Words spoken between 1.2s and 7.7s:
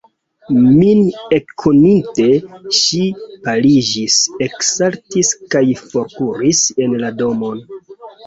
ekkoninte, ŝi paliĝis, eksaltis kaj forkuris en la domon.